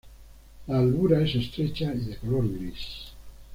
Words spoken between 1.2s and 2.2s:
es estrecha y de